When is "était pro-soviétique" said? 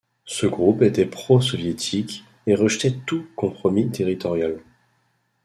0.81-2.23